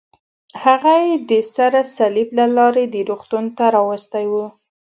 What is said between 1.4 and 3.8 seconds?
سره صلیب له لارې دې روغتون ته